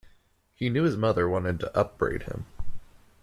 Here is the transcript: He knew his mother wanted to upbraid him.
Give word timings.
He 0.55 0.71
knew 0.71 0.81
his 0.81 0.97
mother 0.97 1.29
wanted 1.29 1.59
to 1.59 1.77
upbraid 1.77 2.23
him. 2.23 2.47